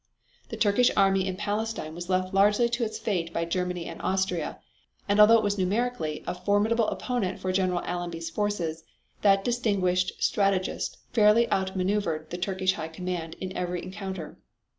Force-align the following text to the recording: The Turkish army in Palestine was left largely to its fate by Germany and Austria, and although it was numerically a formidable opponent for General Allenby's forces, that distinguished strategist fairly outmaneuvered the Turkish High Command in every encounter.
The 0.49 0.57
Turkish 0.57 0.89
army 0.97 1.27
in 1.27 1.35
Palestine 1.35 1.93
was 1.93 2.09
left 2.09 2.33
largely 2.33 2.67
to 2.69 2.83
its 2.83 2.97
fate 2.97 3.31
by 3.31 3.45
Germany 3.45 3.85
and 3.85 4.01
Austria, 4.01 4.57
and 5.07 5.19
although 5.19 5.37
it 5.37 5.43
was 5.43 5.59
numerically 5.59 6.23
a 6.25 6.33
formidable 6.33 6.87
opponent 6.87 7.37
for 7.39 7.51
General 7.51 7.83
Allenby's 7.85 8.31
forces, 8.31 8.83
that 9.21 9.43
distinguished 9.45 10.13
strategist 10.17 10.97
fairly 11.13 11.47
outmaneuvered 11.51 12.31
the 12.31 12.39
Turkish 12.39 12.73
High 12.73 12.87
Command 12.87 13.35
in 13.39 13.55
every 13.55 13.83
encounter. 13.83 14.39